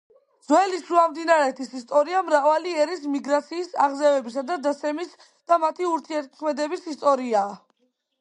[0.51, 5.13] ძველი შუამდინარეთის ისტორია მრავალი ერის მიგრაციის, აღზევებისა და დაცემის
[5.53, 7.53] და მათი ურთიერთქმედების ისტორიაა.